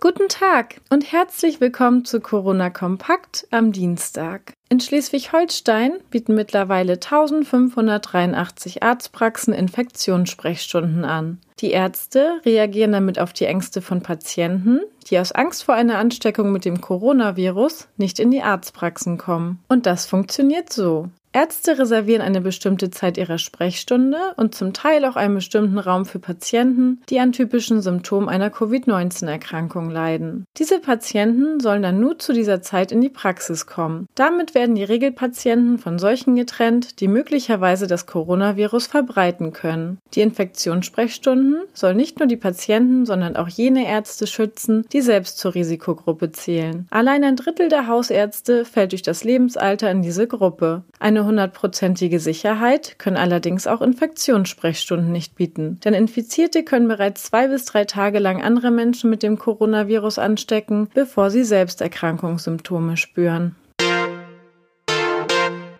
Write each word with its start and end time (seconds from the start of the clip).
Guten 0.00 0.28
Tag 0.28 0.80
und 0.90 1.10
herzlich 1.10 1.60
willkommen 1.60 2.04
zu 2.04 2.20
Corona 2.20 2.70
Kompakt 2.70 3.48
am 3.50 3.72
Dienstag. 3.72 4.52
In 4.68 4.78
Schleswig-Holstein 4.78 5.94
bieten 6.10 6.36
mittlerweile 6.36 6.92
1583 6.92 8.84
Arztpraxen 8.84 9.52
Infektionssprechstunden 9.52 11.04
an. 11.04 11.38
Die 11.58 11.72
Ärzte 11.72 12.40
reagieren 12.44 12.92
damit 12.92 13.18
auf 13.18 13.32
die 13.32 13.46
Ängste 13.46 13.82
von 13.82 14.00
Patienten, 14.00 14.82
die 15.08 15.18
aus 15.18 15.32
Angst 15.32 15.64
vor 15.64 15.74
einer 15.74 15.98
Ansteckung 15.98 16.52
mit 16.52 16.64
dem 16.64 16.80
Coronavirus 16.80 17.88
nicht 17.96 18.20
in 18.20 18.30
die 18.30 18.42
Arztpraxen 18.42 19.18
kommen. 19.18 19.58
Und 19.68 19.86
das 19.86 20.06
funktioniert 20.06 20.72
so. 20.72 21.08
Ärzte 21.38 21.78
reservieren 21.78 22.20
eine 22.20 22.40
bestimmte 22.40 22.90
Zeit 22.90 23.16
ihrer 23.16 23.38
Sprechstunde 23.38 24.18
und 24.36 24.56
zum 24.56 24.72
Teil 24.72 25.04
auch 25.04 25.14
einen 25.14 25.36
bestimmten 25.36 25.78
Raum 25.78 26.04
für 26.04 26.18
Patienten, 26.18 27.00
die 27.08 27.20
an 27.20 27.30
typischen 27.30 27.80
Symptomen 27.80 28.28
einer 28.28 28.50
Covid-19-Erkrankung 28.50 29.88
leiden. 29.88 30.46
Diese 30.56 30.80
Patienten 30.80 31.60
sollen 31.60 31.84
dann 31.84 32.00
nur 32.00 32.18
zu 32.18 32.32
dieser 32.32 32.60
Zeit 32.60 32.90
in 32.90 33.00
die 33.00 33.08
Praxis 33.08 33.68
kommen. 33.68 34.08
Damit 34.16 34.56
werden 34.56 34.74
die 34.74 34.82
Regelpatienten 34.82 35.78
von 35.78 36.00
solchen 36.00 36.34
getrennt, 36.34 36.98
die 36.98 37.06
möglicherweise 37.06 37.86
das 37.86 38.06
Coronavirus 38.06 38.88
verbreiten 38.88 39.52
können. 39.52 39.98
Die 40.14 40.22
Infektionssprechstunden 40.22 41.62
sollen 41.72 41.96
nicht 41.96 42.18
nur 42.18 42.26
die 42.26 42.36
Patienten, 42.36 43.06
sondern 43.06 43.36
auch 43.36 43.48
jene 43.48 43.86
Ärzte 43.86 44.26
schützen, 44.26 44.84
die 44.92 45.02
selbst 45.02 45.38
zur 45.38 45.54
Risikogruppe 45.54 46.32
zählen. 46.32 46.88
Allein 46.90 47.22
ein 47.22 47.36
Drittel 47.36 47.68
der 47.68 47.86
Hausärzte 47.86 48.64
fällt 48.64 48.90
durch 48.90 49.02
das 49.02 49.22
Lebensalter 49.22 49.88
in 49.88 50.02
diese 50.02 50.26
Gruppe. 50.26 50.82
Eine 50.98 51.27
hundertprozentige 51.28 52.18
Sicherheit 52.18 52.98
können 52.98 53.16
allerdings 53.16 53.68
auch 53.68 53.80
Infektionssprechstunden 53.80 55.12
nicht 55.12 55.36
bieten, 55.36 55.78
denn 55.84 55.94
Infizierte 55.94 56.64
können 56.64 56.88
bereits 56.88 57.22
zwei 57.22 57.46
bis 57.46 57.66
drei 57.66 57.84
Tage 57.84 58.18
lang 58.18 58.42
andere 58.42 58.72
Menschen 58.72 59.10
mit 59.10 59.22
dem 59.22 59.38
Coronavirus 59.38 60.18
anstecken, 60.18 60.88
bevor 60.92 61.30
sie 61.30 61.44
selbst 61.44 61.80
Erkrankungssymptome 61.80 62.96
spüren. 62.96 63.54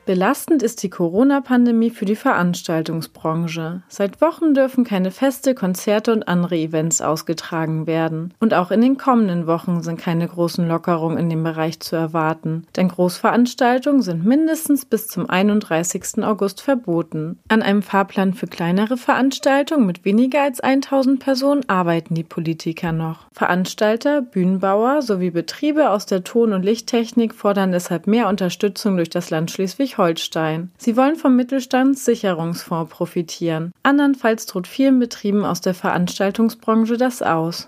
Belastend 0.09 0.63
ist 0.63 0.83
die 0.83 0.89
Corona-Pandemie 0.89 1.91
für 1.91 2.07
die 2.07 2.17
Veranstaltungsbranche. 2.17 3.83
Seit 3.89 4.23
Wochen 4.23 4.55
dürfen 4.55 4.85
keine 4.85 5.11
Feste, 5.11 5.55
Konzerte 5.55 6.15
und 6.15 6.27
andere 6.29 6.57
Events 6.57 7.03
ausgetragen 7.03 7.87
werden. 7.87 8.33
Und 8.41 8.55
auch 8.55 8.71
in 8.71 8.81
den 8.81 8.97
kommenden 8.97 9.47
Wochen 9.47 9.83
sind 9.83 10.01
keine 10.01 10.27
großen 10.27 10.67
Lockerungen 10.67 11.19
in 11.19 11.29
dem 11.29 11.45
Bereich 11.45 11.81
zu 11.81 11.95
erwarten. 11.95 12.67
Denn 12.75 12.89
Großveranstaltungen 12.89 14.01
sind 14.01 14.25
mindestens 14.25 14.87
bis 14.87 15.09
zum 15.09 15.29
31. 15.29 16.25
August 16.25 16.63
verboten. 16.63 17.39
An 17.49 17.61
einem 17.61 17.83
Fahrplan 17.83 18.33
für 18.33 18.47
kleinere 18.47 18.97
Veranstaltungen 18.97 19.85
mit 19.85 20.07
weniger 20.07 20.41
als 20.41 20.61
1000 20.61 21.21
Personen 21.21 21.69
arbeiten 21.69 22.15
die 22.15 22.25
Politiker 22.25 22.93
noch. 22.93 23.27
Veranstalter, 23.35 24.23
Bühnenbauer 24.23 25.03
sowie 25.03 25.33
Betriebe 25.33 25.91
aus 25.91 26.07
der 26.07 26.25
Ton- 26.25 26.55
und 26.55 26.65
Lichttechnik 26.65 27.35
fordern 27.35 27.73
deshalb 27.73 28.07
mehr 28.07 28.29
Unterstützung 28.29 28.97
durch 28.97 29.11
das 29.11 29.29
Land 29.29 29.51
Schleswig 29.51 29.98
Schleswig-Holstein. 29.99 30.71
Sie 30.79 30.97
wollen 30.97 31.17
vom 31.17 31.37
Mittelstandssicherungsfonds 31.37 32.91
profitieren. 32.91 33.73
Andernfalls 33.83 34.47
droht 34.47 34.67
vielen 34.67 34.99
Betrieben 34.99 35.45
aus 35.45 35.61
der 35.61 35.75
Veranstaltungsbranche 35.75 36.97
das 36.97 37.23
aus. 37.23 37.67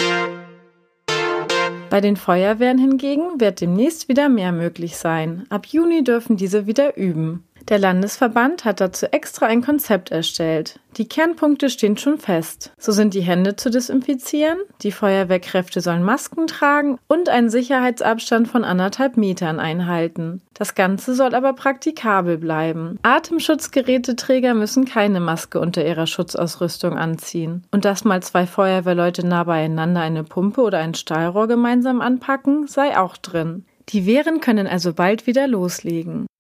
Bei 1.91 2.01
den 2.01 2.17
Feuerwehren 2.17 2.79
hingegen 2.79 3.41
wird 3.41 3.61
demnächst 3.61 4.09
wieder 4.09 4.29
mehr 4.29 4.53
möglich 4.53 4.97
sein. 4.97 5.45
Ab 5.51 5.67
Juni 5.67 6.05
dürfen 6.05 6.37
diese 6.37 6.67
wieder 6.69 6.97
üben. 6.97 7.43
Der 7.69 7.79
Landesverband 7.79 8.65
hat 8.65 8.81
dazu 8.81 9.07
extra 9.07 9.47
ein 9.47 9.63
Konzept 9.63 10.11
erstellt. 10.11 10.81
Die 10.97 11.07
Kernpunkte 11.07 11.71
stehen 11.71 11.97
schon 11.97 12.19
fest. 12.19 12.73
So 12.79 12.91
sind 12.91 13.15
die 13.15 13.21
Hände 13.21 13.55
zu 13.55 13.71
desinfizieren, 13.71 14.59
die 14.83 14.91
Feuerwehrkräfte 14.91 15.81
sollen 15.81 16.03
Masken 16.03 16.47
tragen 16.49 16.99
und 17.07 17.29
einen 17.29 17.49
Sicherheitsabstand 17.49 18.49
von 18.49 18.65
anderthalb 18.65 19.17
Metern 19.17 19.61
einhalten. 19.61 20.43
Das 20.55 20.75
Ganze 20.75 21.15
soll 21.15 21.35
aber 21.35 21.53
praktikabel 21.53 22.39
bleiben. 22.39 22.99
Atemschutzgeräteträger 23.03 24.55
müssen 24.55 24.85
keine 24.85 25.21
Maske 25.21 25.61
unter 25.61 25.87
ihrer 25.87 26.07
Schutzausrüstung 26.07 26.99
anziehen. 26.99 27.63
Und 27.71 27.85
dass 27.85 28.05
mal 28.05 28.23
zwei 28.23 28.47
Feuerwehrleute 28.47 29.27
nah 29.27 29.45
beieinander 29.45 30.01
eine 30.01 30.25
Pumpe 30.25 30.63
oder 30.63 30.79
ein 30.79 30.95
Stahlrohr 30.95 31.47
gemeinsam 31.47 32.01
anpacken, 32.01 32.67
sei 32.67 32.99
auch 32.99 33.17
drin. 33.17 33.65
Die 33.91 34.07
Wehren 34.07 34.41
können 34.41 34.67
also 34.67 34.93
bald 34.93 35.27
wieder 35.27 35.49
loslegen. 35.49 36.27